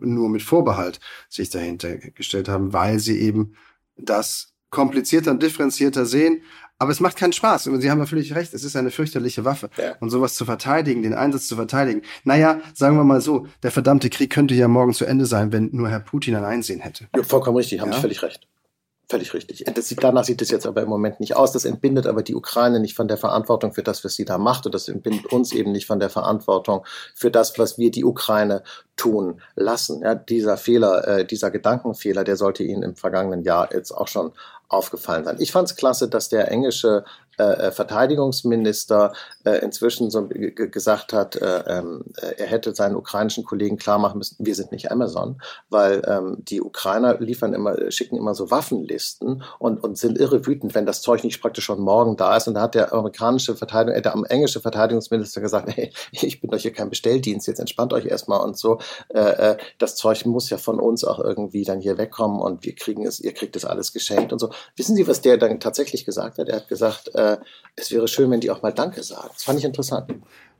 [0.00, 3.54] nur mit Vorbehalt sich dahinter gestellt haben, weil sie eben
[3.96, 6.42] das komplizierter und differenzierter sehen.
[6.80, 7.68] Aber es macht keinen Spaß.
[7.68, 8.54] Und Sie haben ja völlig recht.
[8.54, 9.68] Es ist eine fürchterliche Waffe.
[9.76, 9.96] Ja.
[9.98, 12.02] Und sowas zu verteidigen, den Einsatz zu verteidigen.
[12.22, 15.70] Naja, sagen wir mal so, der verdammte Krieg könnte ja morgen zu Ende sein, wenn
[15.72, 17.08] nur Herr Putin ein Einsehen hätte.
[17.16, 17.80] Ja, vollkommen richtig.
[17.80, 17.96] Haben ja?
[17.96, 18.46] Sie völlig recht.
[19.10, 19.64] Völlig richtig.
[19.74, 21.52] Das sieht, danach sieht es jetzt aber im Moment nicht aus.
[21.52, 24.66] Das entbindet aber die Ukraine nicht von der Verantwortung für das, was sie da macht.
[24.66, 28.62] Und das entbindet uns eben nicht von der Verantwortung für das, was wir die Ukraine
[28.96, 30.02] tun lassen.
[30.02, 34.32] Ja, dieser Fehler, äh, dieser Gedankenfehler, der sollte Ihnen im vergangenen Jahr jetzt auch schon
[34.68, 35.36] aufgefallen sein.
[35.38, 37.04] Ich fand es klasse, dass der englische
[37.38, 39.12] äh, äh, Verteidigungsminister
[39.44, 44.18] äh, inzwischen so gesagt hat, äh, ähm, äh, er hätte seinen ukrainischen Kollegen klar machen
[44.18, 49.44] müssen, wir sind nicht Amazon, weil ähm, die Ukrainer liefern immer, schicken immer so Waffenlisten
[49.60, 52.48] und, und sind irre wütend, wenn das Zeug nicht praktisch schon morgen da ist.
[52.48, 56.72] Und da hat der amerikanische Verteidigung, der englische Verteidigungsminister gesagt, hey, ich bin doch hier
[56.72, 58.78] kein Bestelldienst, jetzt entspannt euch erstmal und so.
[59.78, 63.20] Das Zeug muss ja von uns auch irgendwie dann hier wegkommen und wir kriegen es,
[63.20, 64.50] ihr kriegt es alles geschenkt und so.
[64.76, 66.48] Wissen Sie, was der dann tatsächlich gesagt hat?
[66.48, 67.27] Er hat gesagt, äh,
[67.76, 69.30] es wäre schön, wenn die auch mal Danke sagen.
[69.32, 70.12] Das fand ich interessant.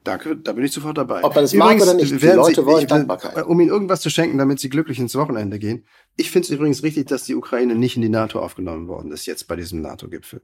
[0.04, 1.22] Danke, da bin ich sofort dabei.
[1.24, 3.44] Ob man es mag oder nicht, die Leute Sie, wollen ich, Dankbarkeit.
[3.46, 5.84] Um ihnen irgendwas zu schenken, damit sie glücklich ins Wochenende gehen.
[6.16, 9.26] Ich finde es übrigens richtig, dass die Ukraine nicht in die NATO aufgenommen worden ist,
[9.26, 10.40] jetzt bei diesem NATO-Gipfel.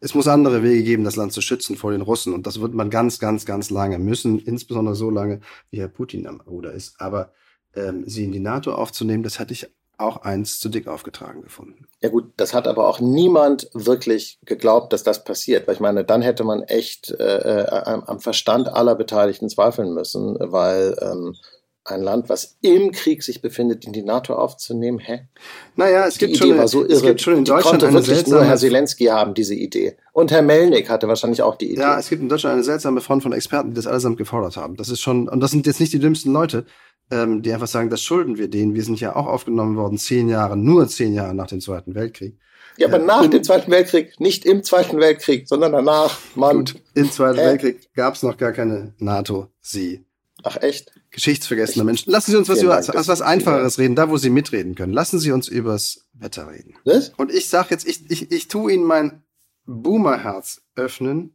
[0.00, 2.34] Es muss andere Wege geben, das Land zu schützen vor den Russen.
[2.34, 6.26] Und das wird man ganz, ganz, ganz lange müssen, insbesondere so lange, wie Herr Putin
[6.26, 7.00] am Ruder ist.
[7.00, 7.32] Aber
[7.74, 9.68] ähm, sie in die NATO aufzunehmen, das hatte ich
[10.00, 11.86] auch eins zu dick aufgetragen gefunden.
[12.00, 15.66] Ja gut, das hat aber auch niemand wirklich geglaubt, dass das passiert.
[15.66, 17.66] Weil ich meine, dann hätte man echt äh, äh
[18.06, 21.36] am Verstand aller Beteiligten zweifeln müssen, weil ähm,
[21.84, 25.28] ein Land, was im Krieg sich befindet, in die NATO aufzunehmen, hä?
[25.76, 26.92] Naja, es gibt, schon, so irre.
[26.92, 29.96] es gibt schon in die Deutschland konnte wirklich nur Herr Zelensky haben, diese Idee.
[30.12, 31.80] Und Herr Melnik hatte wahrscheinlich auch die Idee.
[31.80, 34.76] Ja, es gibt in Deutschland eine seltsame Front von Experten, die das allesamt gefordert haben.
[34.76, 36.66] Das ist schon, und das sind jetzt nicht die dümmsten Leute
[37.10, 38.74] ähm, die einfach sagen, das schulden wir denen.
[38.74, 42.38] Wir sind ja auch aufgenommen worden, zehn Jahre, nur zehn Jahre nach dem Zweiten Weltkrieg.
[42.76, 46.58] Ja, aber nach dem Zweiten Weltkrieg, nicht im Zweiten Weltkrieg, sondern danach, Mann.
[46.58, 47.44] Gut, im Zweiten äh.
[47.44, 50.04] Weltkrieg gab es noch gar keine NATO, sie.
[50.42, 50.92] Ach echt?
[51.10, 52.10] Geschichtsvergessene Menschen.
[52.10, 54.92] Lassen Sie uns was über was, was Einfacheres reden, da wo Sie mitreden können.
[54.92, 56.74] Lassen Sie uns übers Wetter reden.
[56.84, 57.10] Was?
[57.10, 59.22] Und ich sag jetzt, ich, ich, ich tue Ihnen mein
[59.66, 61.34] Boomerherz öffnen.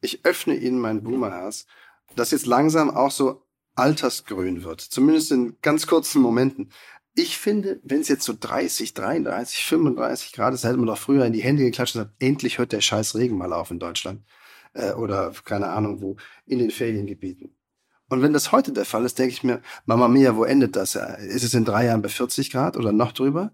[0.00, 1.66] Ich öffne Ihnen mein Boomerherz,
[2.14, 3.43] das jetzt langsam auch so
[3.74, 4.80] altersgrün wird.
[4.80, 6.70] Zumindest in ganz kurzen Momenten.
[7.14, 11.24] Ich finde, wenn es jetzt so 30, 33, 35 Grad ist, hätte man doch früher
[11.24, 14.24] in die Hände geklatscht und gesagt, endlich hört der scheiß Regen mal auf in Deutschland.
[14.72, 17.54] Äh, oder keine Ahnung wo, in den Feriengebieten.
[18.08, 20.94] Und wenn das heute der Fall ist, denke ich mir, Mama Mia, wo endet das?
[20.94, 23.52] Ist es in drei Jahren bei 40 Grad oder noch drüber?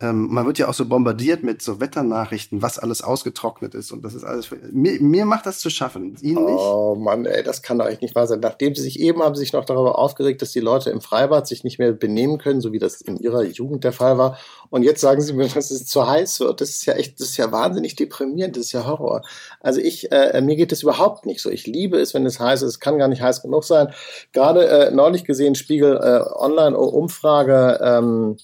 [0.00, 3.90] Ähm, man wird ja auch so bombardiert mit so Wetternachrichten, was alles ausgetrocknet ist.
[3.90, 4.48] Und das ist alles.
[4.70, 6.16] Mir, mir macht das zu schaffen.
[6.20, 6.56] Ihnen nicht?
[6.56, 8.38] Oh Mann, ey, das kann doch eigentlich nicht wahr sein.
[8.38, 11.48] Nachdem sie sich eben haben sie sich noch darüber aufgeregt, dass die Leute im Freibad
[11.48, 14.38] sich nicht mehr benehmen können, so wie das in ihrer Jugend der Fall war.
[14.70, 16.60] Und jetzt sagen sie mir, dass es zu heiß wird.
[16.60, 19.22] Das ist ja echt, das ist ja wahnsinnig deprimierend, das ist ja Horror.
[19.58, 21.50] Also ich, äh, mir geht es überhaupt nicht so.
[21.50, 22.68] Ich liebe es, wenn es heiß ist.
[22.68, 23.92] Es kann gar nicht heiß genug sein.
[24.32, 28.36] Gerade äh, neulich gesehen, Spiegel äh, Online-Umfrage, ähm,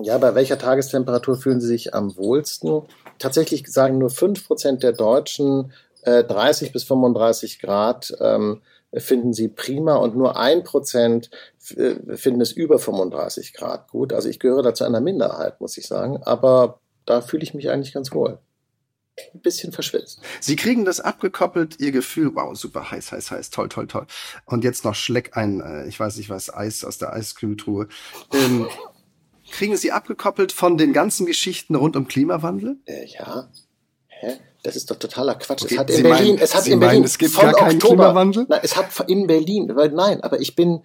[0.00, 2.82] ja, bei welcher Tagestemperatur fühlen Sie sich am wohlsten?
[3.18, 8.60] Tatsächlich sagen nur fünf Prozent der Deutschen äh, 30 bis 35 Grad ähm,
[8.96, 11.30] finden sie prima und nur ein Prozent
[11.76, 14.12] äh, finden es über 35 Grad gut.
[14.12, 16.22] Also ich gehöre dazu einer Minderheit, muss ich sagen.
[16.22, 18.38] Aber da fühle ich mich eigentlich ganz wohl.
[19.32, 20.20] Ein bisschen verschwitzt.
[20.40, 24.06] Sie kriegen das abgekoppelt, ihr Gefühl, wow, super heiß, heiß, heiß, toll, toll, toll.
[24.44, 27.88] Und jetzt noch Schleck ein, äh, ich weiß nicht was, Eis aus der Eiskühltruhe.
[28.32, 28.66] Ähm,
[29.54, 32.76] kriegen Sie abgekoppelt von den ganzen Geschichten rund um Klimawandel?
[32.86, 33.48] Äh, ja.
[34.08, 34.38] Hä?
[34.62, 35.62] Das ist doch totaler Quatsch.
[35.64, 37.32] Okay, es hat Sie in Berlin, meinen- es hat Sie in Berlin meinen, es gibt
[37.32, 38.46] von gar keinen Oktober, Klimawandel?
[38.48, 40.82] Nein, es hat in Berlin, weil nein, aber ich bin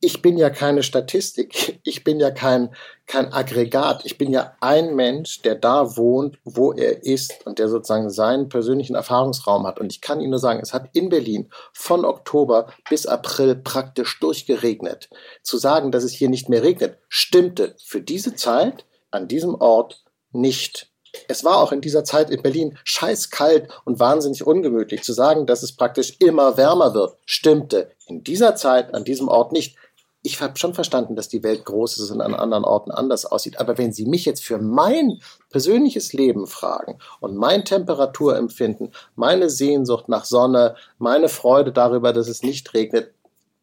[0.00, 2.74] ich bin ja keine Statistik, ich bin ja kein
[3.06, 7.68] kein Aggregat, ich bin ja ein Mensch, der da wohnt, wo er ist und der
[7.68, 11.50] sozusagen seinen persönlichen Erfahrungsraum hat und ich kann Ihnen nur sagen, es hat in Berlin
[11.72, 15.10] von Oktober bis April praktisch durchgeregnet.
[15.42, 20.04] Zu sagen, dass es hier nicht mehr regnet, stimmte für diese Zeit an diesem Ort
[20.32, 20.90] nicht.
[21.28, 25.02] Es war auch in dieser Zeit in Berlin scheißkalt und wahnsinnig ungemütlich.
[25.02, 29.52] Zu sagen, dass es praktisch immer wärmer wird, stimmte in dieser Zeit an diesem Ort
[29.52, 29.76] nicht.
[30.22, 33.58] Ich habe schon verstanden, dass die Welt groß ist und an anderen Orten anders aussieht.
[33.58, 40.08] Aber wenn Sie mich jetzt für mein persönliches Leben fragen und mein Temperaturempfinden, meine Sehnsucht
[40.10, 43.14] nach Sonne, meine Freude darüber, dass es nicht regnet,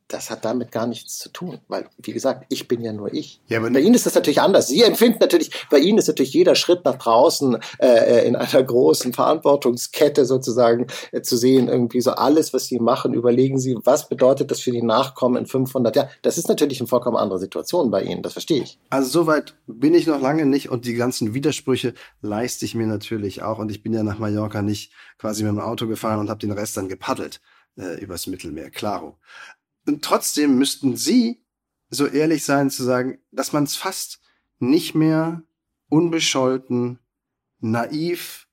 [0.07, 3.41] das hat damit gar nichts zu tun, weil, wie gesagt, ich bin ja nur ich.
[3.47, 4.67] Ja, aber bei Ihnen ist das natürlich anders.
[4.67, 9.13] Sie empfinden natürlich, bei Ihnen ist natürlich jeder Schritt nach draußen äh, in einer großen
[9.13, 14.49] Verantwortungskette sozusagen äh, zu sehen, irgendwie so alles, was Sie machen, überlegen Sie, was bedeutet
[14.49, 16.09] das für die Nachkommen in 500 Jahren.
[16.21, 18.79] Das ist natürlich eine vollkommen andere Situation bei Ihnen, das verstehe ich.
[18.89, 23.41] Also soweit bin ich noch lange nicht und die ganzen Widersprüche leiste ich mir natürlich
[23.41, 26.39] auch und ich bin ja nach Mallorca nicht quasi mit dem Auto gefahren und habe
[26.39, 27.41] den Rest dann gepaddelt
[27.77, 29.17] äh, übers Mittelmeer, klaro.
[29.87, 31.43] Und trotzdem müssten Sie
[31.89, 34.19] so ehrlich sein zu sagen, dass man es fast
[34.59, 35.43] nicht mehr
[35.89, 36.99] unbescholten,
[37.59, 38.47] naiv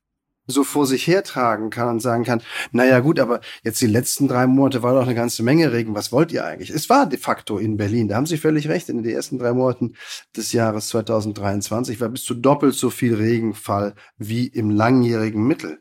[0.47, 4.45] so vor sich hertragen kann und sagen kann, naja gut, aber jetzt die letzten drei
[4.45, 6.69] Monate war doch eine ganze Menge Regen, was wollt ihr eigentlich?
[6.69, 9.53] Es war de facto in Berlin, da haben Sie völlig recht, in den ersten drei
[9.53, 9.95] Monaten
[10.37, 15.79] des Jahres 2023 war bis zu doppelt so viel Regenfall wie im langjährigen Mittel.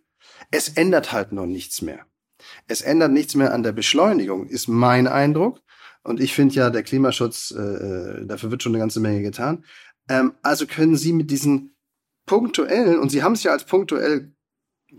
[0.51, 2.07] Es ändert halt noch nichts mehr.
[2.67, 5.61] Es ändert nichts mehr an der Beschleunigung, ist mein Eindruck.
[6.03, 9.65] Und ich finde ja, der Klimaschutz, äh, dafür wird schon eine ganze Menge getan.
[10.09, 11.77] Ähm, also können Sie mit diesen
[12.27, 14.35] punktuellen, und Sie haben es ja als punktuell,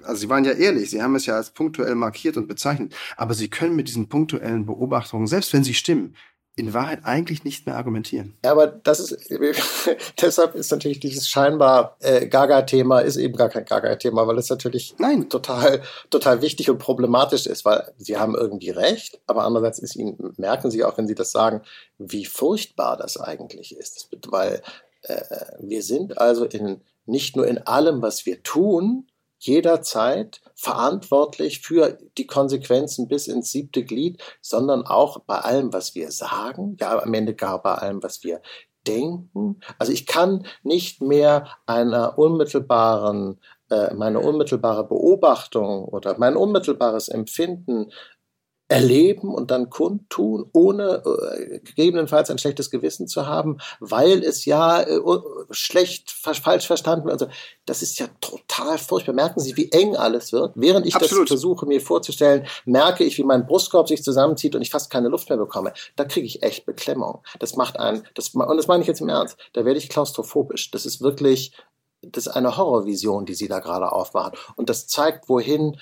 [0.03, 3.33] also Sie waren ja ehrlich, Sie haben es ja als punktuell markiert und bezeichnet, aber
[3.33, 6.15] Sie können mit diesen punktuellen Beobachtungen, selbst wenn sie stimmen,
[6.57, 8.37] in Wahrheit eigentlich nicht mehr argumentieren.
[8.43, 9.29] Ja, aber das ist,
[10.21, 14.95] deshalb ist natürlich dieses scheinbar äh, Gaga-Thema ist eben gar kein Gaga-Thema, weil es natürlich
[14.97, 15.29] Nein.
[15.29, 20.33] total, total wichtig und problematisch ist, weil sie haben irgendwie recht, aber andererseits ist ihnen,
[20.37, 21.61] merken sie auch, wenn sie das sagen,
[21.97, 24.07] wie furchtbar das eigentlich ist.
[24.29, 24.61] Weil
[25.01, 25.21] äh,
[25.59, 32.27] wir sind also in, nicht nur in allem, was wir tun, jederzeit verantwortlich für die
[32.27, 37.35] Konsequenzen bis ins siebte Glied, sondern auch bei allem, was wir sagen, ja am Ende
[37.35, 38.41] gar bei allem, was wir
[38.87, 39.59] denken.
[39.79, 43.39] Also ich kann nicht mehr einer unmittelbaren
[43.71, 47.91] äh, meine unmittelbare Beobachtung oder mein unmittelbares Empfinden
[48.67, 54.81] erleben und dann kundtun, ohne äh, gegebenenfalls ein schlechtes Gewissen zu haben, weil es ja
[54.81, 54.99] äh,
[55.51, 57.21] schlecht, falsch verstanden wird.
[57.21, 57.27] Also,
[57.65, 59.13] das ist ja total furchtbar.
[59.13, 60.53] Merken Sie, wie eng alles wird.
[60.55, 61.25] Während ich Absolut.
[61.25, 65.09] das versuche mir vorzustellen, merke ich, wie mein Brustkorb sich zusammenzieht und ich fast keine
[65.09, 65.71] Luft mehr bekomme.
[65.95, 67.21] Da kriege ich echt Beklemmung.
[67.39, 70.71] Das macht einen, das, und das meine ich jetzt im Ernst, da werde ich klaustrophobisch.
[70.71, 71.51] Das ist wirklich,
[72.01, 74.33] das ist eine Horrorvision, die Sie da gerade aufmachen.
[74.55, 75.77] Und das zeigt, wohin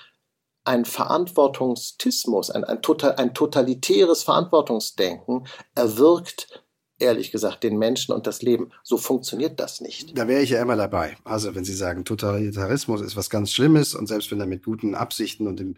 [0.65, 6.63] ein Verantwortungstismus, ein, ein, total, ein totalitäres Verantwortungsdenken erwirkt,
[6.99, 8.71] ehrlich gesagt, den Menschen und das Leben.
[8.84, 10.17] So funktioniert das nicht.
[10.17, 11.17] Da wäre ich ja immer dabei.
[11.23, 14.95] Also wenn Sie sagen, Totalitarismus ist was ganz Schlimmes und selbst wenn er mit guten
[14.95, 15.76] Absichten und dem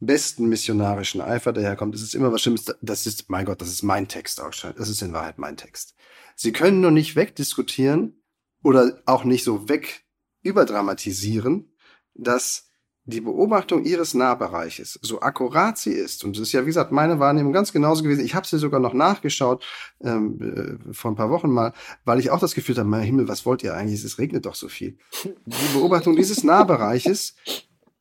[0.00, 2.64] besten missionarischen Eifer daherkommt, ist es immer was Schlimmes.
[2.82, 4.74] Das ist, mein Gott, das ist mein Text schon.
[4.76, 5.94] Das ist in Wahrheit mein Text.
[6.34, 8.22] Sie können nur nicht wegdiskutieren
[8.62, 10.04] oder auch nicht so weg
[10.42, 11.72] überdramatisieren,
[12.14, 12.65] dass
[13.08, 17.20] die Beobachtung ihres Nahbereiches, so akkurat sie ist, und das ist ja, wie gesagt, meine
[17.20, 19.64] Wahrnehmung ganz genauso gewesen, ich habe sie sogar noch nachgeschaut
[20.02, 21.72] ähm, äh, vor ein paar Wochen mal,
[22.04, 24.56] weil ich auch das Gefühl habe, mein Himmel, was wollt ihr eigentlich, es regnet doch
[24.56, 24.98] so viel.
[25.24, 27.36] Die Beobachtung dieses Nahbereiches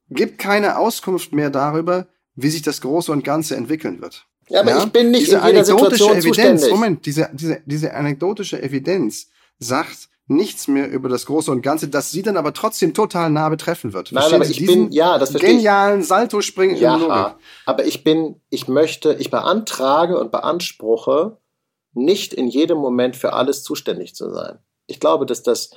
[0.10, 4.26] gibt keine Auskunft mehr darüber, wie sich das Große und Ganze entwickeln wird.
[4.50, 4.84] Ja, aber ja?
[4.84, 6.70] ich bin nicht diese in jeder Situation Evidenz, zuständig.
[6.72, 9.28] Moment, diese, diese, diese anekdotische Evidenz
[9.60, 13.50] sagt, nichts mehr über das Große und Ganze, das sie dann aber trotzdem total nah
[13.50, 14.12] betreffen wird.
[14.12, 17.36] Nein, aber ich bin, ja, das verstehe genialen Salto springen ja, in Logik.
[17.66, 21.38] aber ich bin, ich möchte, ich beantrage und beanspruche,
[21.94, 24.60] nicht in jedem Moment für alles zuständig zu sein.
[24.88, 25.72] Ich glaube, dass das,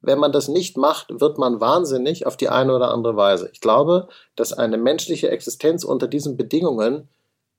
[0.00, 3.48] wenn man das nicht macht, wird man wahnsinnig auf die eine oder andere Weise.
[3.52, 7.08] Ich glaube, dass eine menschliche Existenz unter diesen Bedingungen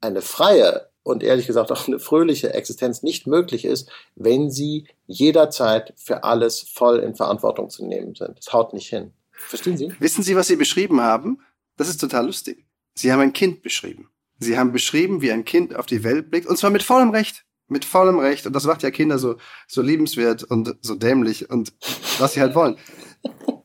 [0.01, 5.93] eine freie und ehrlich gesagt auch eine fröhliche Existenz nicht möglich ist, wenn sie jederzeit
[5.95, 8.39] für alles voll in Verantwortung zu nehmen sind.
[8.39, 9.13] Das haut nicht hin.
[9.31, 9.93] Verstehen Sie?
[9.99, 11.41] Wissen Sie, was Sie beschrieben haben?
[11.77, 12.65] Das ist total lustig.
[12.95, 14.09] Sie haben ein Kind beschrieben.
[14.39, 17.45] Sie haben beschrieben, wie ein Kind auf die Welt blickt, und zwar mit vollem Recht.
[17.67, 18.47] Mit vollem Recht.
[18.47, 19.37] Und das macht ja Kinder so,
[19.67, 21.71] so liebenswert und so dämlich und
[22.17, 22.77] was sie halt wollen.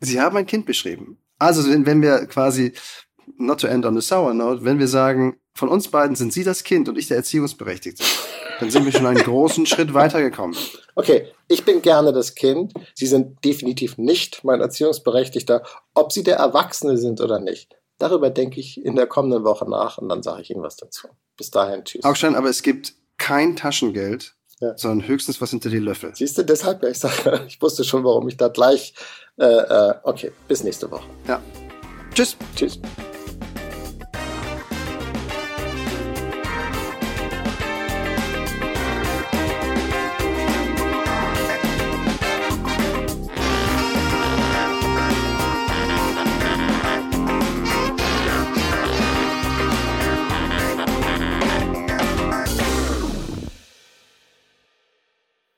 [0.00, 1.16] Sie haben ein Kind beschrieben.
[1.38, 2.74] Also, wenn, wenn wir quasi,
[3.38, 6.45] not to end on a sour note, wenn wir sagen, von uns beiden sind Sie
[6.45, 8.03] das Kind und ich der Erziehungsberechtigte.
[8.61, 10.57] Dann sind wir schon einen großen Schritt weitergekommen.
[10.95, 12.75] Okay, ich bin gerne das Kind.
[12.95, 15.63] Sie sind definitiv nicht mein Erziehungsberechtigter.
[15.95, 19.99] Ob Sie der Erwachsene sind oder nicht, darüber denke ich in der kommenden Woche nach
[19.99, 21.09] und dann sage ich Ihnen was dazu.
[21.37, 22.05] Bis dahin, tschüss.
[22.05, 24.77] Augstein, aber es gibt kein Taschengeld, ja.
[24.77, 26.15] sondern höchstens was hinter die Löffel.
[26.15, 28.95] Siehst du, deshalb, ich sage, ich wusste schon, warum ich da gleich.
[29.39, 31.09] Äh, äh, okay, bis nächste Woche.
[31.27, 31.41] Ja.
[32.15, 32.37] Tschüss.
[32.57, 32.79] Tschüss.